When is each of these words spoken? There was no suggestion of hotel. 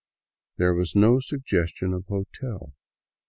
There 0.57 0.73
was 0.73 0.95
no 0.95 1.19
suggestion 1.19 1.93
of 1.93 2.05
hotel. 2.07 2.73